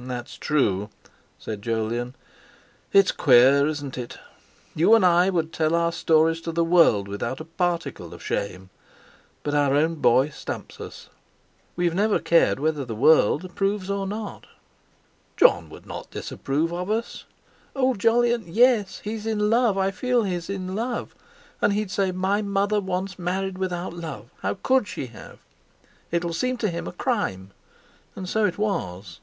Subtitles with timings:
[0.00, 0.90] "That's true,"
[1.40, 2.14] said Jolyon.
[2.92, 4.16] "It's queer, isn't it?
[4.76, 8.70] You and I would tell our stories to the world without a particle of shame;
[9.42, 11.08] but our own boy stumps us."
[11.74, 14.46] "We've never cared whether the world approves or not."
[15.36, 17.24] "Jon would not disapprove of us!"
[17.74, 17.94] "Oh!
[17.94, 19.00] Jolyon, yes.
[19.02, 21.12] He's in love, I feel he's in love.
[21.60, 24.30] And he'd say: 'My mother once married without love!
[24.42, 25.40] How could she have!'
[26.12, 27.50] It'll seem to him a crime!
[28.14, 29.18] And so it was!"